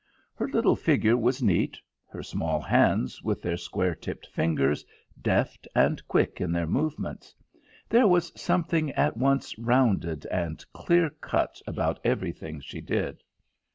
[0.33, 4.83] Her little figure was neat; her small hands, with their square tipped fingers,
[5.21, 7.35] deft and quick in their movements;
[7.87, 13.21] there was something at once rounded and clear cut about everything she did.